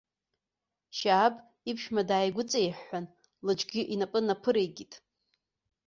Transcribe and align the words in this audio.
Шьааб 0.97 1.35
иԥшәма 1.69 2.01
дааигәыҵеиҳәҳәан, 2.09 3.05
лыҿгьы 3.45 3.81
инапы 3.93 4.19
наԥыреикит. 4.27 4.93